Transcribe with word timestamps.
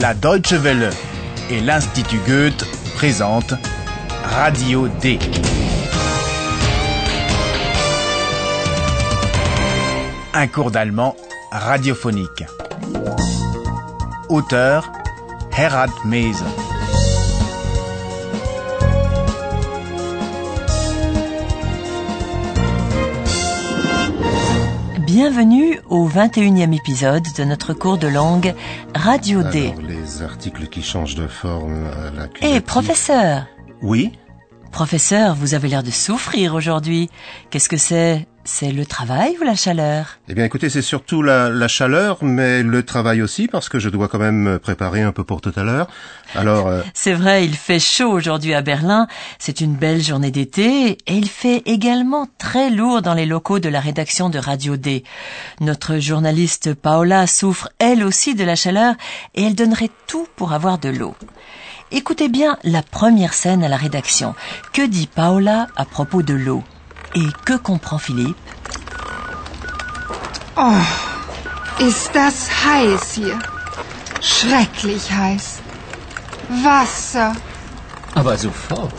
La 0.00 0.14
Deutsche 0.14 0.54
Welle 0.54 0.88
et 1.50 1.60
l'Institut 1.60 2.20
Goethe 2.26 2.64
présentent 2.96 3.52
Radio 4.24 4.88
D. 4.88 5.18
Un 10.32 10.46
cours 10.46 10.70
d'allemand 10.70 11.14
radiophonique. 11.52 12.44
Auteur 14.30 14.90
Herald 15.54 15.92
Mese. 16.06 16.44
Bienvenue 25.22 25.78
au 25.90 26.08
21e 26.08 26.74
épisode 26.74 27.26
de 27.36 27.44
notre 27.44 27.74
cours 27.74 27.98
de 27.98 28.08
langue 28.08 28.54
Radio 28.94 29.42
D. 29.42 29.74
Alors, 29.76 29.82
les 29.82 30.22
articles 30.22 30.66
qui 30.68 30.82
changent 30.82 31.14
de 31.14 31.26
forme 31.26 31.84
à 31.88 32.08
Hé, 32.08 32.16
l'accusatif... 32.16 32.62
professeur 32.62 33.46
Oui 33.82 34.12
Professeur, 34.72 35.34
vous 35.34 35.52
avez 35.52 35.68
l'air 35.68 35.82
de 35.82 35.90
souffrir 35.90 36.54
aujourd'hui. 36.54 37.10
Qu'est-ce 37.50 37.68
que 37.68 37.76
c'est 37.76 38.26
C'est 38.44 38.72
le 38.72 38.86
travail 38.86 39.36
ou 39.38 39.44
la 39.44 39.54
chaleur? 39.54 40.18
Eh 40.28 40.34
bien, 40.34 40.44
écoutez, 40.46 40.70
c'est 40.70 40.80
surtout 40.80 41.22
la, 41.22 41.50
la 41.50 41.68
chaleur, 41.68 42.24
mais 42.24 42.62
le 42.62 42.82
travail 42.82 43.20
aussi, 43.20 43.48
parce 43.48 43.68
que 43.68 43.78
je 43.78 43.90
dois 43.90 44.08
quand 44.08 44.18
même 44.18 44.36
me 44.36 44.58
préparer 44.58 45.02
un 45.02 45.12
peu 45.12 45.24
pour 45.24 45.42
tout 45.42 45.52
à 45.56 45.62
l'heure. 45.62 45.88
Alors, 46.34 46.66
euh, 46.68 46.80
C'est 46.94 47.12
vrai, 47.12 47.44
il 47.44 47.54
fait 47.54 47.78
chaud 47.78 48.10
aujourd'hui 48.10 48.54
à 48.54 48.62
Berlin. 48.62 49.08
C'est 49.38 49.60
une 49.60 49.74
belle 49.74 50.02
journée 50.02 50.30
d'été 50.30 50.92
et 50.92 51.14
il 51.14 51.28
fait 51.28 51.62
également 51.66 52.28
très 52.38 52.70
lourd 52.70 53.02
dans 53.02 53.14
les 53.14 53.26
locaux 53.26 53.58
de 53.58 53.68
la 53.68 53.80
rédaction 53.80 54.30
de 54.30 54.38
Radio 54.38 54.78
D. 54.78 55.04
Notre 55.60 55.98
journaliste 55.98 56.72
Paola 56.72 57.26
souffre 57.26 57.68
elle 57.78 58.02
aussi 58.02 58.34
de 58.34 58.44
la 58.44 58.56
chaleur 58.56 58.94
et 59.34 59.44
elle 59.44 59.54
donnerait 59.54 59.90
tout 60.06 60.26
pour 60.36 60.54
avoir 60.54 60.78
de 60.78 60.88
l'eau. 60.88 61.14
Écoutez 61.92 62.28
bien 62.28 62.56
la 62.64 62.82
première 62.82 63.34
scène 63.34 63.64
à 63.64 63.68
la 63.68 63.76
rédaction. 63.76 64.34
Que 64.72 64.86
dit 64.86 65.08
Paola 65.08 65.66
à 65.76 65.84
propos 65.84 66.22
de 66.22 66.34
l'eau? 66.34 66.64
Et 67.14 67.32
que 67.44 67.56
comprend 67.58 67.98
Philippe 67.98 68.38
Ist 71.80 72.10
das 72.14 72.50
heiß 72.64 73.14
hier? 73.14 73.38
Schrecklich 74.20 75.10
heiß. 75.10 75.60
Wasser. 76.62 77.34
Aber 78.14 78.36
sofort. 78.36 78.92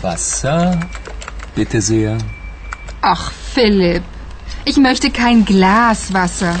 Wasser, 0.00 0.78
bitte 1.54 1.80
sehr. 1.80 2.18
Ach, 3.00 3.32
Philipp, 3.52 4.04
ich 4.64 4.76
möchte 4.76 5.10
kein 5.10 5.44
Glas 5.44 6.12
Wasser. 6.12 6.54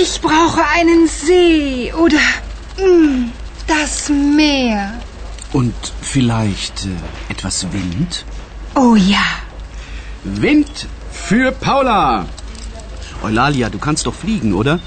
Ich 0.00 0.20
brauche 0.20 0.64
einen 0.76 1.08
See 1.08 1.92
oder 1.92 2.18
mm, 2.78 3.32
das 3.66 4.08
Meer. 4.08 4.94
Und 5.52 5.74
vielleicht 6.02 6.86
äh, 6.86 7.32
etwas 7.32 7.66
Wind? 7.72 8.24
Oh 8.76 8.94
ja. 8.94 9.24
Wind 10.22 10.86
für 11.10 11.50
Paula! 11.50 12.26
Eulalia, 13.24 13.70
du 13.70 13.78
kannst 13.78 14.06
doch 14.06 14.14
fliegen, 14.14 14.54
oder? 14.54 14.78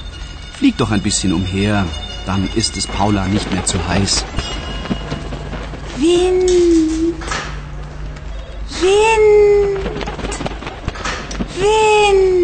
Flieg 0.57 0.77
doch 0.77 0.91
ein 0.91 1.01
bisschen 1.01 1.33
umher. 1.33 1.85
Dann 2.25 2.47
ist 2.55 2.77
es 2.77 2.87
Paula 2.87 3.27
nicht 3.27 3.51
mehr 3.51 3.65
zu 3.65 3.85
heiß. 3.85 4.23
Wind. 5.97 6.49
Wind. 8.79 9.91
Wind. 11.59 12.40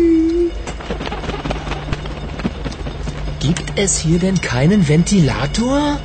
Es 3.77 3.97
hier 3.99 4.19
denn 4.19 4.39
keinen 4.41 4.87
Ventilator? 4.87 5.99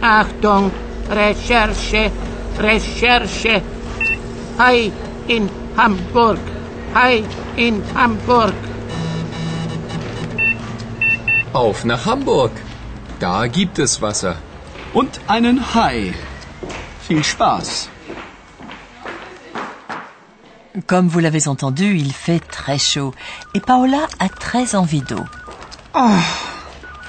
Achtung, 0.00 0.70
Recherche, 1.10 2.10
Recherche. 2.58 3.62
Hai 4.58 4.90
in 5.26 5.48
Hamburg, 5.76 6.38
Hai 6.94 7.22
in 7.56 7.82
Hamburg. 7.94 8.54
Auf 11.52 11.84
nach 11.84 12.06
Hamburg. 12.06 12.52
Da 13.20 13.46
gibt 13.48 13.78
es 13.78 14.00
Wasser. 14.00 14.36
Und 14.92 15.20
einen 15.26 15.74
Hai. 15.74 16.14
Viel 17.06 17.24
Spaß. 17.24 17.90
Comme 20.86 21.08
vous 21.08 21.18
l'avez 21.18 21.48
entendu, 21.48 21.96
il 21.96 22.12
fait 22.12 22.40
très 22.40 22.78
chaud 22.78 23.14
et 23.54 23.60
Paola 23.60 24.06
a 24.18 24.28
très 24.28 24.74
envie 24.74 25.02
d'eau. 25.02 25.24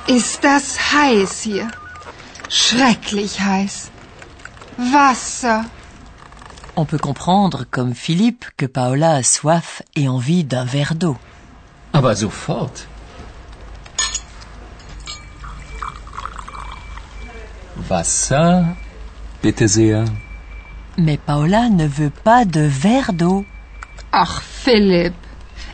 Ist 0.07 0.43
das 0.43 0.77
heiß 0.93 1.45
hier? 1.45 1.67
Schrecklich 2.49 3.39
heiß. 3.39 3.91
Wasser. 4.79 5.61
On 6.75 6.85
peut 6.85 6.97
comprendre, 6.97 7.65
comme 7.69 7.93
Philippe, 7.93 8.45
que 8.57 8.65
Paola 8.65 9.15
a 9.15 9.23
soif 9.23 9.83
et 9.95 10.07
envie 10.07 10.43
d'un 10.43 10.65
verre 10.65 10.95
d'eau. 10.95 11.17
Aber 11.93 12.15
sofort. 12.15 12.71
Wasser, 17.89 18.63
bitte 19.43 19.67
sehr. 19.67 20.05
Mais 20.97 21.17
Paola 21.17 21.69
ne 21.69 21.85
veut 21.85 22.09
pas 22.09 22.45
de 22.45 22.61
verre 22.61 23.13
d'eau. 23.13 23.45
Ach, 24.11 24.41
Philipp, 24.41 25.13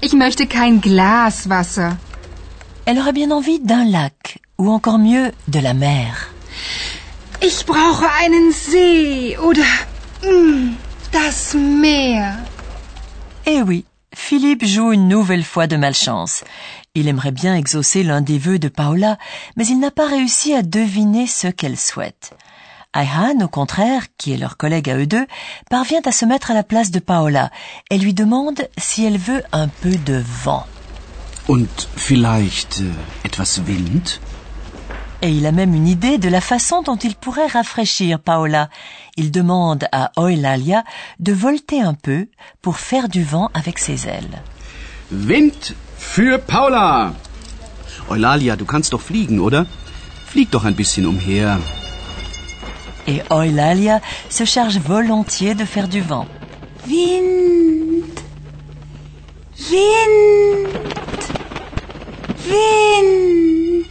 ich 0.01 0.13
möchte 0.13 0.45
kein 0.45 0.81
Glas 0.81 1.47
Wasser. 1.47 1.97
Elle 2.85 2.99
aurait 2.99 3.13
bien 3.13 3.31
envie 3.31 3.59
d'un 3.59 3.85
lac, 3.85 4.39
ou 4.57 4.69
encore 4.69 4.99
mieux, 4.99 5.31
de 5.47 5.59
la 5.59 5.73
mer. 5.73 6.29
Ich 7.41 7.65
brauche 7.65 8.05
einen 8.23 8.51
See 8.51 9.37
oder 9.37 9.63
mm, 10.23 10.75
das 11.11 11.53
Meer. 11.53 12.37
Eh 13.45 13.61
oui, 13.61 13.85
Philippe 14.13 14.65
joue 14.65 14.91
une 14.91 15.07
nouvelle 15.07 15.43
fois 15.43 15.67
de 15.67 15.77
malchance. 15.77 16.43
Il 16.93 17.07
aimerait 17.07 17.31
bien 17.31 17.55
exaucer 17.55 18.03
l'un 18.03 18.21
des 18.21 18.37
vœux 18.37 18.59
de 18.59 18.69
Paola, 18.69 19.17
mais 19.55 19.65
il 19.67 19.79
n'a 19.79 19.91
pas 19.91 20.07
réussi 20.07 20.53
à 20.53 20.61
deviner 20.61 21.27
ce 21.27 21.47
qu'elle 21.47 21.77
souhaite. 21.77 22.31
Ayhan, 22.95 23.41
au 23.43 23.49
contraire, 23.49 24.03
qui 24.17 24.31
est 24.31 24.37
leur 24.37 24.55
collègue 24.55 24.89
à 24.89 24.97
eux 24.97 25.05
deux, 25.05 25.27
parvient 25.69 26.01
à 26.05 26.13
se 26.13 26.25
mettre 26.25 26.51
à 26.51 26.53
la 26.53 26.63
place 26.63 26.91
de 26.91 26.99
Paola. 26.99 27.51
Elle 27.91 28.01
lui 28.01 28.13
demande 28.13 28.67
si 28.77 29.03
elle 29.05 29.17
veut 29.17 29.43
un 29.51 29.67
peu 29.67 29.91
de 29.91 30.23
vent. 30.43 30.65
Und 31.47 31.67
vielleicht 31.95 32.79
äh, 32.79 33.27
etwas 33.27 33.59
Wind? 33.67 34.19
Et 35.21 35.29
il 35.29 35.45
a 35.45 35.51
même 35.51 35.73
une 35.73 35.87
idée 35.87 36.17
de 36.17 36.29
la 36.29 36.41
façon 36.41 36.81
dont 36.81 36.95
il 36.95 37.15
pourrait 37.15 37.47
rafraîchir 37.47 38.19
Paola. 38.19 38.69
Il 39.17 39.31
demande 39.31 39.87
à 39.91 40.11
Eulalia 40.17 40.83
de 41.19 41.33
volter 41.33 41.81
un 41.81 41.93
peu 41.93 42.27
pour 42.61 42.77
faire 42.79 43.09
du 43.09 43.23
vent 43.23 43.49
avec 43.53 43.77
ses 43.77 44.07
ailes. 44.07 44.41
Wind 45.11 45.75
für 45.97 46.39
Paula! 46.39 47.13
Eulalia, 48.09 48.55
du 48.55 48.65
kannst 48.65 48.93
doch 48.93 49.01
fliegen, 49.01 49.39
oder? 49.39 49.65
Flieg 50.25 50.49
doch 50.51 50.65
ein 50.65 50.75
bisschen 50.75 51.05
umher. 51.05 51.59
Et 53.07 53.21
Eulalia 53.31 54.01
se 54.29 54.45
charge 54.45 54.77
volontiers 54.77 55.55
de 55.55 55.65
faire 55.65 55.87
du 55.87 56.01
vent. 56.01 56.27
Wind. 56.87 58.03
Wind. 59.69 60.67
Wind. 62.47 63.85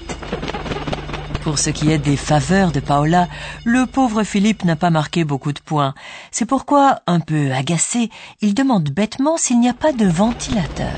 Pour 1.43 1.59
ce 1.59 1.71
qui 1.71 1.91
est 1.91 1.99
des 1.99 2.16
faveurs 2.16 2.72
de 2.72 2.81
Paola, 2.81 3.28
le 3.65 3.87
pauvre 3.87 4.25
Philippe 4.25 4.65
n'a 4.65 4.77
pas 4.77 4.91
marqué 4.91 5.25
beaucoup 5.25 5.53
de 5.53 5.60
points. 5.60 5.95
C'est 6.31 6.47
pourquoi, 6.47 7.01
un 7.07 7.21
peu 7.21 7.53
agacé, 7.53 8.10
il 8.41 8.55
demande 8.55 8.89
bêtement 8.91 9.37
s'il 9.37 9.60
n'y 9.60 9.69
a 9.69 9.75
pas 9.75 9.93
de 9.93 10.07
ventilateur. 10.07 10.97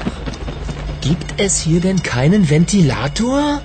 Gibt 1.03 1.35
es 1.39 1.67
hier 1.67 1.81
denn 1.81 2.01
keinen 2.01 2.43
Ventilator? 2.43 3.61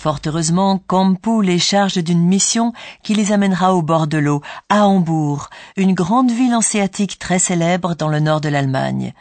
Fort 0.00 0.20
heureusement, 0.24 0.80
Kampu 0.86 1.42
les 1.42 1.58
charge 1.58 1.98
d'une 1.98 2.24
mission 2.24 2.72
qui 3.02 3.12
les 3.12 3.32
amènera 3.32 3.74
au 3.74 3.82
bord 3.82 4.06
de 4.06 4.16
l'eau, 4.16 4.40
à 4.70 4.86
Hambourg, 4.86 5.50
une 5.76 5.92
grande 5.92 6.30
ville 6.30 6.54
hanséatique 6.54 7.18
très 7.18 7.38
célèbre 7.38 7.94
dans 7.94 8.08
le 8.08 8.18
nord 8.18 8.40
de 8.40 8.48
l'Allemagne. 8.48 9.12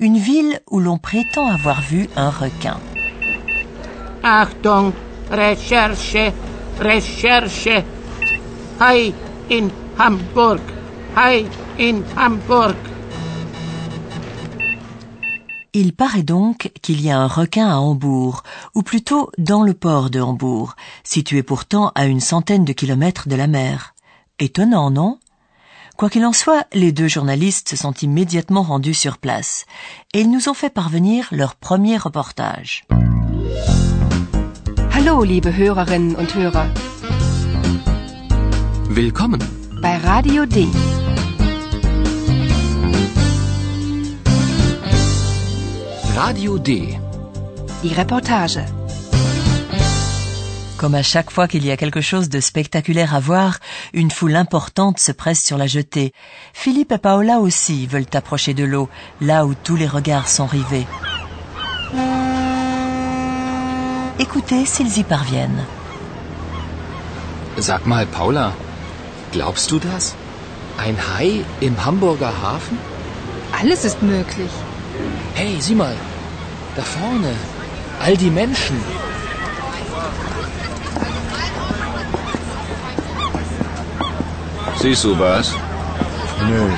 Une 0.00 0.18
ville 0.18 0.60
où 0.68 0.80
l'on 0.80 0.98
prétend 0.98 1.46
avoir 1.46 1.80
vu 1.82 2.08
un 2.16 2.30
requin. 2.30 2.80
Achtung, 4.24 4.92
Recherche, 5.30 6.32
Recherche. 6.80 7.84
Hai 8.80 9.14
in 9.52 9.68
Hamburg, 10.00 10.62
Hai 11.16 11.44
in 11.78 12.02
Hamburg. 12.16 12.93
Il 15.76 15.92
paraît 15.92 16.22
donc 16.22 16.70
qu'il 16.82 17.00
y 17.00 17.10
a 17.10 17.18
un 17.18 17.26
requin 17.26 17.68
à 17.68 17.78
Hambourg, 17.78 18.44
ou 18.76 18.84
plutôt 18.84 19.32
dans 19.38 19.64
le 19.64 19.74
port 19.74 20.08
de 20.08 20.20
Hambourg, 20.20 20.76
situé 21.02 21.42
pourtant 21.42 21.90
à 21.96 22.06
une 22.06 22.20
centaine 22.20 22.64
de 22.64 22.72
kilomètres 22.72 23.28
de 23.28 23.34
la 23.34 23.48
mer. 23.48 23.96
Étonnant, 24.38 24.92
non? 24.92 25.18
Quoi 25.96 26.10
qu'il 26.10 26.24
en 26.24 26.32
soit, 26.32 26.64
les 26.72 26.92
deux 26.92 27.08
journalistes 27.08 27.70
se 27.70 27.76
sont 27.76 27.92
immédiatement 27.92 28.62
rendus 28.62 28.94
sur 28.94 29.18
place 29.18 29.66
et 30.12 30.20
ils 30.20 30.30
nous 30.30 30.48
ont 30.48 30.54
fait 30.54 30.70
parvenir 30.70 31.26
leur 31.32 31.56
premier 31.56 31.96
reportage. 31.96 32.84
Hallo, 34.92 35.24
liebe 35.24 35.56
Hörerinnen 35.56 36.14
und 36.14 36.36
Hörer. 36.36 36.68
Willkommen. 38.90 39.40
Bei 39.82 39.96
Radio 39.96 40.46
D. 40.46 40.68
Radio 46.16 46.58
D. 46.58 46.96
Die 47.82 47.92
Reportage. 47.92 48.60
Comme 50.76 50.94
à 50.94 51.02
chaque 51.02 51.32
fois 51.32 51.48
qu'il 51.48 51.66
y 51.66 51.72
a 51.72 51.76
quelque 51.76 52.00
chose 52.00 52.28
de 52.28 52.38
spectaculaire 52.38 53.16
à 53.16 53.20
voir, 53.20 53.58
une 53.94 54.12
foule 54.12 54.36
importante 54.36 55.00
se 55.00 55.10
presse 55.10 55.42
sur 55.42 55.58
la 55.58 55.66
jetée. 55.66 56.12
Philippe 56.52 56.92
et 56.92 56.98
Paola 56.98 57.40
aussi 57.40 57.88
veulent 57.88 58.14
approcher 58.14 58.54
de 58.54 58.62
l'eau, 58.62 58.88
là 59.20 59.44
où 59.44 59.54
tous 59.54 59.74
les 59.74 59.88
regards 59.88 60.28
sont 60.28 60.46
rivés. 60.46 60.86
Écoutez 64.20 64.66
s'ils 64.66 64.98
y 64.98 65.02
parviennent. 65.02 65.64
Sag 67.58 67.86
mal, 67.86 68.06
Paula, 68.06 68.52
glaubst 69.32 69.68
du 69.72 69.80
das? 69.80 70.14
Ein 70.78 70.96
Hai 70.96 71.44
im 71.60 71.74
Hamburger 71.84 72.32
Hafen? 72.40 72.78
Alles 73.60 73.84
ist 73.84 74.00
möglich. 74.00 74.50
Hey, 75.34 75.60
sieh 75.60 75.74
mal, 75.74 75.96
da 76.76 76.82
vorne, 76.82 77.34
all 78.00 78.16
die 78.16 78.30
Menschen. 78.30 78.78
Siehst 84.80 85.04
du 85.04 85.18
was? 85.18 85.54
Nö, 86.48 86.68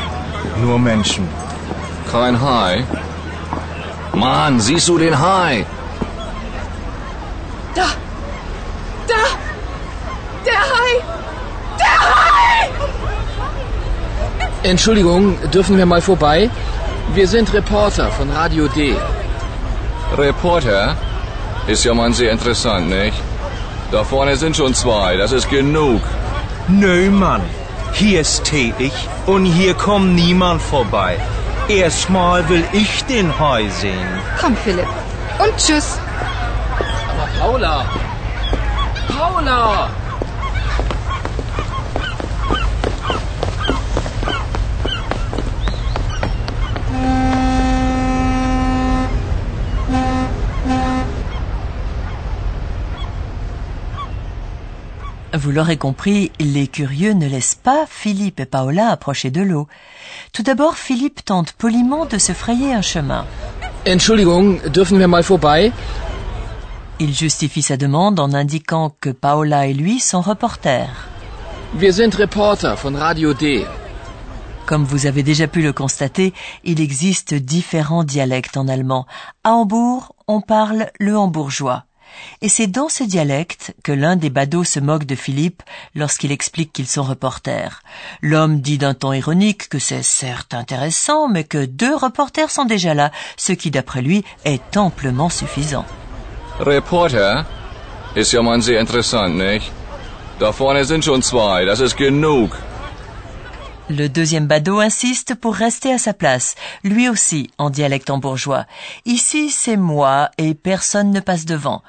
nur 0.62 0.78
Menschen. 0.78 1.28
Kein 2.10 2.40
Hai? 2.40 2.84
Mann, 4.14 4.60
siehst 4.60 4.88
du 4.88 4.96
den 4.96 5.18
Hai? 5.18 5.66
Da! 7.74 7.88
Da! 9.08 9.24
Der 10.46 10.60
Hai! 10.72 10.92
Der 11.78 11.96
Hai! 12.10 12.70
Entschuldigung, 14.62 15.36
dürfen 15.50 15.76
wir 15.76 15.86
mal 15.86 16.00
vorbei? 16.00 16.48
Wir 17.14 17.28
sind 17.28 17.52
Reporter 17.52 18.10
von 18.10 18.30
Radio 18.30 18.68
D. 18.68 18.94
Reporter? 20.16 20.96
Ist 21.66 21.84
ja 21.84 21.94
mal 21.94 22.12
sehr 22.12 22.32
interessant, 22.32 22.88
nicht? 22.88 23.16
Da 23.90 24.04
vorne 24.04 24.36
sind 24.36 24.56
schon 24.56 24.74
zwei, 24.74 25.16
das 25.16 25.32
ist 25.32 25.48
genug. 25.48 26.02
Nö, 26.68 27.10
Mann. 27.10 27.42
Hier 27.92 28.20
ist 28.20 28.44
tätig 28.44 28.92
und 29.26 29.44
hier 29.46 29.74
kommt 29.74 30.14
niemand 30.14 30.60
vorbei. 30.60 31.16
Erstmal 31.68 32.48
will 32.48 32.64
ich 32.72 33.04
den 33.04 33.38
Hai 33.38 33.68
sehen. 33.68 34.08
Komm, 34.40 34.56
Philipp. 34.56 34.88
Und 35.38 35.56
tschüss. 35.56 35.98
Aber 37.10 37.28
Paula! 37.38 37.84
Paula! 39.08 39.88
Vous 55.36 55.50
l'aurez 55.50 55.76
compris, 55.76 56.32
les 56.40 56.66
curieux 56.66 57.12
ne 57.12 57.28
laissent 57.28 57.60
pas 57.62 57.84
Philippe 57.86 58.40
et 58.40 58.46
Paola 58.46 58.88
approcher 58.88 59.30
de 59.30 59.42
l'eau. 59.42 59.68
Tout 60.32 60.42
d'abord, 60.42 60.76
Philippe 60.76 61.22
tente 61.26 61.52
poliment 61.52 62.06
de 62.06 62.16
se 62.16 62.32
frayer 62.32 62.72
un 62.72 62.80
chemin. 62.80 63.26
Entschuldigung, 63.86 64.58
dürfen 64.70 64.98
wir 64.98 65.08
mal 65.08 65.22
vorbei? 65.22 65.72
Il 66.98 67.12
justifie 67.14 67.60
sa 67.60 67.76
demande 67.76 68.18
en 68.18 68.32
indiquant 68.32 68.94
que 68.98 69.10
Paola 69.10 69.66
et 69.66 69.74
lui 69.74 70.00
sont 70.00 70.22
reporters. 70.22 71.08
Wir 71.74 71.92
sind 71.92 72.14
Reporter 72.14 72.74
von 72.74 72.94
Radio 72.94 73.34
D. 73.34 73.66
Comme 74.64 74.84
vous 74.84 75.04
avez 75.04 75.22
déjà 75.22 75.46
pu 75.46 75.60
le 75.60 75.74
constater, 75.74 76.32
il 76.64 76.80
existe 76.80 77.34
différents 77.34 78.04
dialectes 78.04 78.56
en 78.56 78.68
allemand. 78.68 79.06
À 79.44 79.50
Hambourg, 79.52 80.14
on 80.28 80.40
parle 80.40 80.86
le 80.98 81.14
hambourgeois. 81.18 81.84
Et 82.42 82.48
c'est 82.48 82.66
dans 82.66 82.88
ce 82.88 83.04
dialecte 83.04 83.74
que 83.82 83.92
l'un 83.92 84.16
des 84.16 84.30
badauds 84.30 84.64
se 84.64 84.80
moque 84.80 85.04
de 85.04 85.14
Philippe 85.14 85.62
lorsqu'il 85.94 86.32
explique 86.32 86.72
qu'ils 86.72 86.86
sont 86.86 87.02
reporters. 87.02 87.82
L'homme 88.22 88.60
dit 88.60 88.78
d'un 88.78 88.94
ton 88.94 89.12
ironique 89.12 89.68
que 89.68 89.78
c'est 89.78 90.02
certes 90.02 90.54
intéressant, 90.54 91.28
mais 91.28 91.44
que 91.44 91.64
deux 91.64 91.94
reporters 91.94 92.50
sont 92.50 92.64
déjà 92.64 92.94
là, 92.94 93.10
ce 93.36 93.52
qui 93.52 93.70
d'après 93.70 94.02
lui 94.02 94.24
est 94.44 94.76
amplement 94.76 95.28
suffisant. 95.28 95.84
Reporter? 96.58 97.44
Ist 98.16 98.32
ja 98.32 98.40
mal 98.40 98.62
sehr 98.62 98.80
interessant, 98.80 99.28
nicht? 99.28 99.70
Da 100.38 100.50
vorne 100.50 100.84
sind 100.84 101.04
schon 101.04 101.22
zwei, 101.22 101.66
das 101.66 101.80
ist 101.80 101.96
genug. 101.98 102.56
Le 103.88 104.08
deuxième 104.08 104.46
badaud 104.46 104.80
insiste 104.80 105.34
pour 105.34 105.54
rester 105.54 105.92
à 105.92 105.98
sa 105.98 106.12
place, 106.12 106.56
lui 106.82 107.08
aussi 107.08 107.50
en 107.56 107.70
dialecte 107.70 108.10
hambourgeois. 108.10 108.66
Ici, 109.04 109.50
c'est 109.50 109.76
moi 109.76 110.30
et 110.38 110.54
personne 110.54 111.12
ne 111.12 111.20
passe 111.20 111.44
devant. 111.44 111.82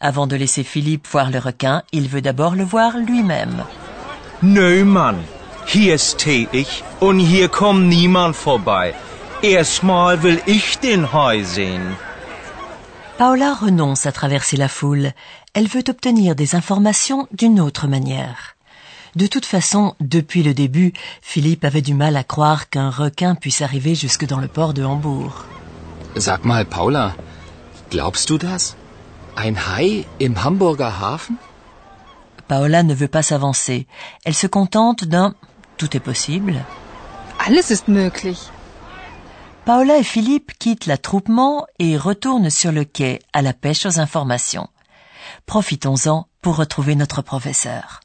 Avant 0.00 0.26
de 0.26 0.36
laisser 0.36 0.64
Philippe 0.64 1.06
voir 1.06 1.30
le 1.30 1.38
requin, 1.38 1.82
il 1.92 2.08
veut 2.08 2.20
d'abord 2.20 2.54
le 2.56 2.64
voir 2.64 2.98
lui-même. 2.98 3.64
Hier 5.68 5.94
ist 5.94 6.18
tätig 6.18 6.84
und 7.00 7.18
hier 7.18 7.48
kommt 7.48 7.88
niemand 7.88 8.36
vorbei. 8.36 8.94
Erstmal 9.42 10.22
will 10.22 10.40
ich 10.46 10.78
den 10.78 11.12
Hai 11.12 11.42
sehen. 11.42 11.96
Paola 13.18 13.52
renonce 13.54 14.06
à 14.06 14.12
traverser 14.12 14.56
la 14.56 14.68
foule. 14.68 15.12
Elle 15.54 15.66
veut 15.66 15.88
obtenir 15.88 16.36
des 16.36 16.54
informations 16.54 17.26
d'une 17.32 17.60
autre 17.60 17.88
manière. 17.88 18.55
De 19.16 19.26
toute 19.26 19.46
façon, 19.46 19.94
depuis 19.98 20.42
le 20.42 20.52
début, 20.52 20.92
Philippe 21.22 21.64
avait 21.64 21.80
du 21.80 21.94
mal 21.94 22.16
à 22.16 22.22
croire 22.22 22.68
qu'un 22.68 22.90
requin 22.90 23.34
puisse 23.34 23.62
arriver 23.62 23.94
jusque 23.94 24.26
dans 24.26 24.40
le 24.40 24.46
port 24.46 24.74
de 24.74 24.84
Hambourg. 24.84 25.46
Sag 26.16 26.44
mal, 26.44 26.66
Paula, 26.66 27.14
glaubst 27.90 28.28
du 28.28 28.36
das? 28.36 28.76
Ein 29.34 29.56
Hai 29.56 30.04
im 30.20 30.34
Hamburger 30.36 30.92
Hafen? 31.00 31.36
Paola 32.46 32.82
ne 32.82 32.94
veut 32.94 33.08
pas 33.08 33.22
s'avancer. 33.22 33.86
Elle 34.24 34.34
se 34.34 34.46
contente 34.46 35.04
d'un 35.04 35.34
tout 35.78 35.96
est 35.96 36.00
possible. 36.00 36.62
Alles 37.38 37.70
ist 37.70 37.88
möglich. 37.88 38.50
Paola 39.64 39.96
et 39.96 40.04
Philippe 40.04 40.52
quittent 40.58 40.86
l'attroupement 40.86 41.66
et 41.78 41.96
retournent 41.96 42.50
sur 42.50 42.70
le 42.70 42.84
quai 42.84 43.20
à 43.32 43.42
la 43.42 43.52
pêche 43.52 43.86
aux 43.86 43.98
informations. 43.98 44.68
Profitons-en 45.46 46.28
pour 46.40 46.56
retrouver 46.56 46.94
notre 46.94 47.22
professeur. 47.22 48.00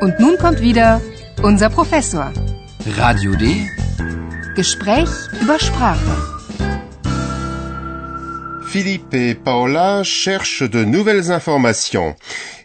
Und 0.00 0.20
nun 0.20 0.38
kommt 0.38 0.60
wieder 0.60 1.00
unser 1.42 1.70
Professor. 1.70 2.32
Radio 2.96 3.34
D. 3.34 3.68
Gespräch 4.54 5.08
über 5.40 5.58
Sprache. 5.58 6.16
Philippe 8.68 9.16
et 9.16 9.44
Paola 9.44 10.04
cherchent 10.04 10.72
de 10.72 10.84
nouvelles 10.84 11.30
informations. 11.30 12.14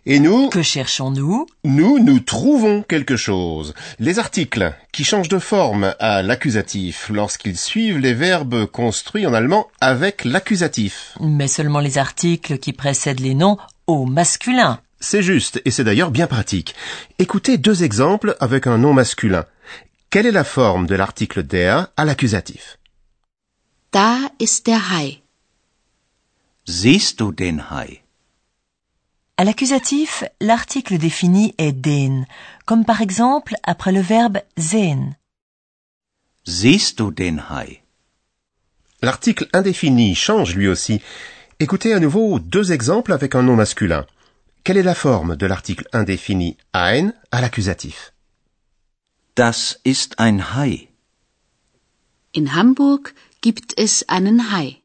Et 0.05 0.19
nous, 0.19 0.49
Que 0.49 0.61
cherchons-nous? 0.61 1.45
nous, 1.63 1.97
nous 1.99 2.19
trouvons 2.19 2.83
quelque 2.83 3.15
chose. 3.15 3.73
Les 3.99 4.19
articles 4.19 4.73
qui 4.91 5.05
changent 5.05 5.29
de 5.29 5.39
forme 5.39 5.95
à 5.99 6.21
l'accusatif 6.21 7.09
lorsqu'ils 7.09 7.57
suivent 7.57 7.99
les 7.99 8.13
verbes 8.13 8.65
construits 8.65 9.25
en 9.25 9.33
allemand 9.33 9.67
avec 9.79 10.25
l'accusatif. 10.25 11.17
Mais 11.21 11.47
seulement 11.47 11.79
les 11.79 11.97
articles 11.97 12.57
qui 12.57 12.73
précèdent 12.73 13.21
les 13.21 13.33
noms 13.33 13.57
au 13.87 14.05
masculin. 14.05 14.81
C'est 14.99 15.23
juste, 15.23 15.61
et 15.63 15.71
c'est 15.71 15.85
d'ailleurs 15.85 16.11
bien 16.11 16.27
pratique. 16.27 16.75
Écoutez 17.17 17.57
deux 17.57 17.83
exemples 17.83 18.35
avec 18.41 18.67
un 18.67 18.77
nom 18.77 18.91
masculin. 18.93 19.45
Quelle 20.09 20.25
est 20.25 20.31
la 20.31 20.43
forme 20.43 20.85
de 20.85 20.95
l'article 20.95 21.43
der 21.43 21.87
à 21.95 22.03
l'accusatif? 22.03 22.77
Da 23.93 24.17
ist 24.39 24.65
der 24.65 24.79
Hai. 24.91 25.21
Siehst 26.65 27.19
du 27.19 27.31
den 27.31 27.63
Hai? 27.71 28.02
À 29.43 29.45
l'accusatif, 29.45 30.23
l'article 30.39 30.97
défini 30.97 31.53
est 31.57 31.73
den, 31.73 32.25
comme 32.65 32.85
par 32.85 33.01
exemple 33.01 33.55
après 33.63 33.91
le 33.91 33.99
verbe 33.99 34.37
sehen. 34.57 35.17
Siehst 36.45 37.01
du 37.01 37.11
den 37.11 37.43
Hai? 37.49 37.81
L'article 39.01 39.49
indéfini 39.51 40.15
change 40.15 40.55
lui 40.55 40.69
aussi. 40.69 41.01
Écoutez 41.59 41.91
à 41.93 41.99
nouveau 41.99 42.39
deux 42.39 42.71
exemples 42.71 43.11
avec 43.11 43.35
un 43.35 43.43
nom 43.43 43.57
masculin. 43.57 44.05
Quelle 44.63 44.77
est 44.77 44.89
la 44.91 44.95
forme 44.95 45.35
de 45.35 45.45
l'article 45.45 45.89
indéfini 45.91 46.55
ein 46.71 47.11
à 47.31 47.41
l'accusatif? 47.41 48.13
Das 49.35 49.77
ist 49.83 50.19
ein 50.19 50.55
Hai. 50.55 50.87
In 52.33 52.55
Hamburg 52.55 53.13
gibt 53.41 53.73
es 53.75 54.05
einen 54.07 54.53
Hai. 54.53 54.81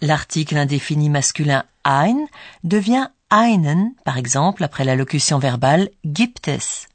L'article 0.00 0.56
indéfini 0.56 1.08
masculin 1.08 1.62
ein 1.84 2.26
devient 2.64 3.06
einen, 3.30 3.94
par 4.04 4.16
exemple, 4.18 4.64
après 4.64 4.84
la 4.84 4.96
locution 4.96 5.38
verbale 5.38 5.90
gibt 6.04 6.48
es. 6.48 6.86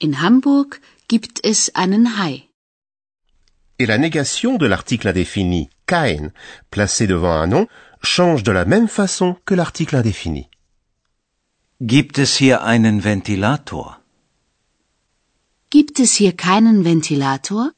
In 0.00 0.22
Hamburg 0.22 0.80
gibt 1.08 1.40
es 1.44 1.70
einen 1.74 2.18
Hai. 2.18 2.48
Et 3.78 3.86
la 3.86 3.98
négation 3.98 4.56
de 4.56 4.66
l'article 4.66 5.08
indéfini 5.08 5.70
kein, 5.86 6.32
placé 6.70 7.06
devant 7.06 7.32
un 7.32 7.46
nom, 7.46 7.68
change 8.02 8.42
de 8.42 8.52
la 8.52 8.64
même 8.64 8.88
façon 8.88 9.36
que 9.44 9.54
l'article 9.54 9.96
indéfini. 9.96 10.48
Gibt 11.80 12.18
es 12.18 12.40
hier 12.40 12.64
einen 12.64 13.00
Ventilator? 13.00 14.00
Gibt 15.70 16.00
es 16.00 16.18
hier 16.18 16.32
keinen 16.32 16.82
Ventilator? 16.82 17.70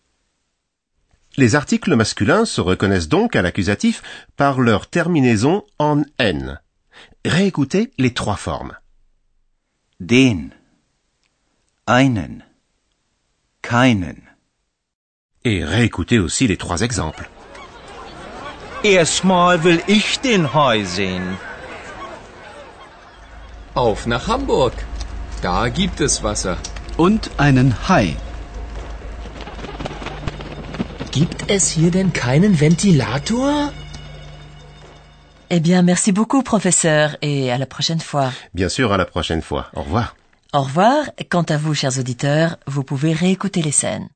Les 1.37 1.54
articles 1.54 1.95
masculins 1.97 2.45
se 2.45 2.61
reconnaissent 2.61 3.09
donc 3.09 3.37
à 3.37 3.42
l'accusatif 3.42 4.02
par 4.37 4.61
leur 4.61 4.88
terminaison 4.88 5.64
en 5.78 6.02
n. 6.19 6.61
Réécoutez 7.27 7.91
les 7.99 8.15
trois 8.15 8.37
formes. 8.37 8.75
Den. 10.00 10.55
Einen. 11.87 12.43
Keinen. 13.61 14.23
Et 15.45 15.62
réécoutez 15.62 16.19
aussi 16.19 16.47
les 16.47 16.57
trois 16.57 16.81
exemples. 16.81 17.29
Erstmal 18.83 19.62
will 19.65 19.83
ich 19.87 20.21
den 20.21 20.55
Hai 20.55 20.85
sehen. 20.85 21.37
Auf 23.75 24.07
nach 24.07 24.27
Hamburg. 24.27 24.73
Da 25.43 25.69
gibt 25.69 26.00
es 26.00 26.23
Wasser. 26.23 26.57
Und 26.97 27.31
einen 27.37 27.87
Hai. 27.87 28.17
Gibt 31.11 31.50
es 31.50 31.69
hier 31.69 31.91
denn 31.91 32.15
keinen 32.15 32.61
Ventilator? 32.61 33.75
Eh 35.52 35.59
bien, 35.59 35.83
merci 35.83 36.12
beaucoup, 36.12 36.45
professeur, 36.45 37.16
et 37.23 37.50
à 37.50 37.59
la 37.59 37.66
prochaine 37.66 37.99
fois. 37.99 38.30
Bien 38.54 38.69
sûr, 38.69 38.92
à 38.92 38.97
la 38.97 39.04
prochaine 39.04 39.42
fois. 39.42 39.66
Au 39.75 39.83
revoir. 39.83 40.14
Au 40.52 40.62
revoir. 40.62 41.11
Quant 41.28 41.42
à 41.42 41.57
vous, 41.57 41.75
chers 41.75 41.99
auditeurs, 41.99 42.57
vous 42.69 42.85
pouvez 42.85 43.12
réécouter 43.12 43.61
les 43.61 43.73
scènes. 43.73 44.09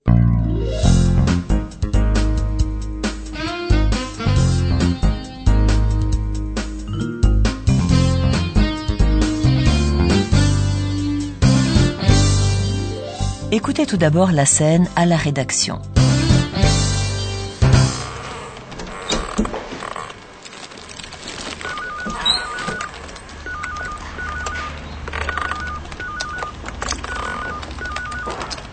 Écoutez 13.50 13.86
tout 13.86 13.96
d'abord 13.96 14.30
la 14.30 14.46
scène 14.46 14.88
à 14.94 15.04
la 15.04 15.16
rédaction. 15.16 15.80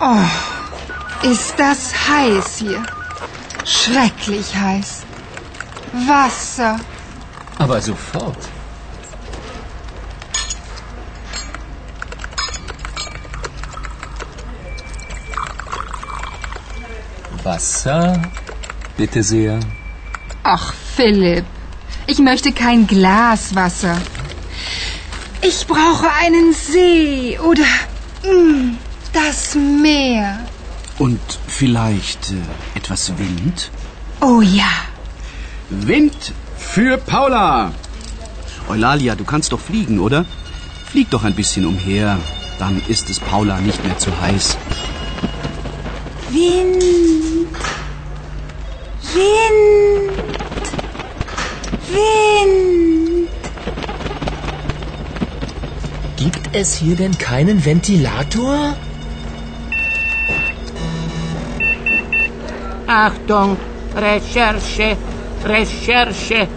Oh, 0.03 1.27
ist 1.29 1.53
das 1.57 1.93
heiß 2.09 2.57
hier. 2.57 2.83
Schrecklich 3.63 4.55
heiß. 4.55 5.03
Wasser. 6.07 6.79
Aber 7.59 7.79
sofort. 7.79 8.37
Wasser? 17.43 18.19
Bitte 18.97 19.21
sehr. 19.21 19.59
Ach, 20.41 20.73
Philipp, 20.95 21.45
ich 22.07 22.17
möchte 22.17 22.51
kein 22.51 22.87
Glas 22.87 23.53
Wasser. 23.53 24.01
Ich 25.43 25.67
brauche 25.67 26.09
einen 26.11 26.53
See 26.53 27.37
oder 27.39 27.65
mm, 28.23 28.77
das 29.13 29.55
Meer. 29.55 30.39
Und 30.97 31.19
vielleicht 31.47 32.31
äh, 32.31 32.77
etwas 32.77 33.17
Wind? 33.17 33.71
Oh 34.21 34.41
ja. 34.41 34.71
Wind 35.69 36.33
für 36.57 36.97
Paula. 36.97 37.71
Eulalia, 38.69 39.15
du 39.15 39.23
kannst 39.23 39.51
doch 39.51 39.59
fliegen, 39.59 39.99
oder? 39.99 40.25
Flieg 40.85 41.09
doch 41.09 41.23
ein 41.23 41.33
bisschen 41.33 41.65
umher. 41.65 42.19
Dann 42.59 42.81
ist 42.87 43.09
es 43.09 43.19
Paula 43.19 43.59
nicht 43.59 43.83
mehr 43.83 43.97
zu 43.97 44.11
heiß. 44.21 44.57
Wind. 46.29 46.83
Wind. 49.13 50.21
Wind. 51.89 53.29
Gibt 56.17 56.55
es 56.55 56.75
hier 56.75 56.95
denn 56.95 57.17
keinen 57.17 57.65
Ventilator? 57.65 58.75
Achtung, 62.91 63.55
Recherche, 63.95 64.97
Recherche. 65.45 66.47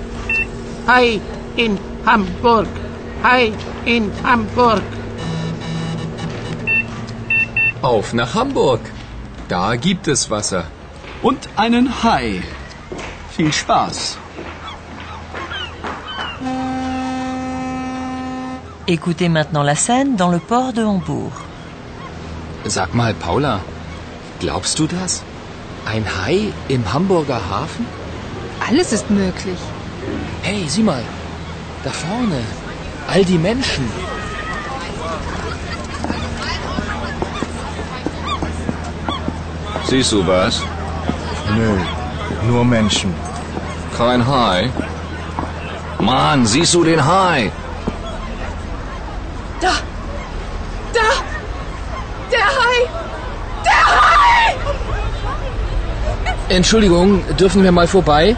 Hai 0.84 1.20
in 1.56 1.78
Hamburg. 2.04 2.66
Hai 3.22 3.52
in 3.84 4.10
Hamburg. 4.24 4.82
Auf 7.82 8.12
nach 8.14 8.34
Hamburg. 8.34 8.80
Da 9.48 9.76
gibt 9.76 10.08
es 10.08 10.28
Wasser. 10.28 10.64
Und 11.22 11.48
einen 11.54 12.02
Hai. 12.02 12.42
Viel 13.36 13.52
Spaß. 13.52 14.18
Écoutez 18.86 19.28
maintenant 19.28 19.62
la 19.62 19.76
scène 19.76 20.16
dans 20.16 20.32
le 20.32 20.40
port 20.40 20.74
de 20.74 20.84
Hambourg. 20.84 21.32
Sag 22.64 22.92
mal, 22.92 23.14
Paula, 23.14 23.60
glaubst 24.40 24.80
du 24.80 24.88
das? 24.88 25.22
Ein 25.86 26.04
Hai 26.04 26.52
im 26.68 26.92
Hamburger 26.92 27.40
Hafen? 27.50 27.86
Alles 28.66 28.92
ist 28.92 29.10
möglich. 29.10 29.58
Hey, 30.42 30.64
sieh 30.66 30.82
mal. 30.82 31.02
Da 31.84 31.90
vorne. 31.90 32.40
All 33.08 33.24
die 33.24 33.38
Menschen. 33.38 33.88
Siehst 39.86 40.12
du 40.12 40.26
was? 40.26 40.62
Nö, 41.54 41.76
nur 42.48 42.64
Menschen. 42.64 43.14
Kein 43.96 44.26
Hai? 44.26 44.70
Mann, 46.00 46.46
siehst 46.46 46.74
du 46.74 46.82
den 46.84 47.04
Hai? 47.04 47.52
Da! 49.60 49.72
Da! 50.92 51.08
Der 52.32 52.46
Hai! 52.46 52.78
Der 53.64 53.86
Hai! 53.86 54.56
Entschuldigung, 56.54 57.24
dürfen 57.36 57.64
wir 57.64 57.72
mal 57.72 57.88
vorbei? 57.88 58.36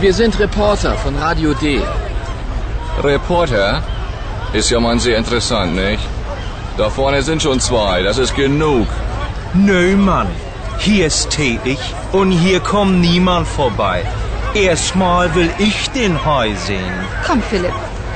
Wir 0.00 0.12
sind 0.12 0.36
Reporter 0.40 0.94
von 0.94 1.16
Radio 1.16 1.54
D. 1.54 1.80
Reporter? 3.00 3.80
Ist 4.52 4.70
ja 4.70 4.80
mal 4.80 4.98
sehr 4.98 5.18
interessant, 5.18 5.76
nicht? 5.76 6.02
Da 6.76 6.90
vorne 6.90 7.22
sind 7.22 7.40
schon 7.42 7.60
zwei, 7.60 8.02
das 8.02 8.18
ist 8.18 8.34
genug. 8.34 8.88
Nö, 9.52 9.94
Mann. 9.96 10.26
Hier 10.78 11.08
stehe 11.10 11.60
ich 11.64 11.78
und 12.10 12.32
hier 12.32 12.58
kommt 12.58 13.00
niemand 13.00 13.46
vorbei. 13.46 14.04
Erstmal 14.54 15.32
will 15.36 15.50
ich 15.58 15.88
den 15.90 16.24
Hai 16.24 16.54
sehen. 16.54 16.94
Komm, 17.24 17.40
Philipp. 17.40 17.74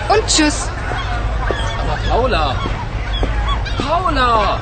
Und 0.08 0.26
tschüss. 0.26 0.68
Aber 1.80 1.96
Paula! 2.08 2.56
Paula! 3.86 4.58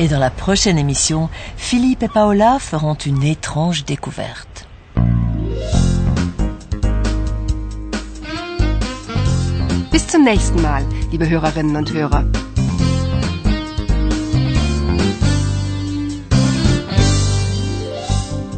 Et 0.00 0.08
dans 0.08 0.18
la 0.18 0.30
prochaine 0.30 0.78
émission, 0.78 1.28
Philippe 1.58 2.02
et 2.02 2.08
Paola 2.08 2.58
feront 2.58 2.94
une 2.94 3.22
étrange 3.22 3.84
découverte. 3.84 4.66
Bis 9.92 10.06
zum 10.06 10.24
nächsten 10.24 10.62
Mal, 10.62 10.84
liebe 11.12 11.28
Hörerinnen 11.28 11.76
und 11.76 11.92
Hörer. 11.92 12.24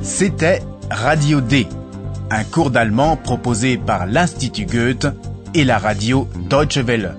C'était 0.05 0.63
Radio 0.93 1.41
D, 1.41 1.67
un 2.31 2.45
cours 2.45 2.71
d'allemand 2.71 3.17
proposé 3.17 3.79
par 3.79 4.07
l'Institut 4.07 4.67
Goethe 4.67 5.09
et 5.55 5.65
la 5.65 5.79
radio 5.79 6.29
Deutsche 6.49 6.87
Welle. 6.87 7.17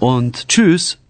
Und 0.00 0.48
tschüss. 0.48 1.01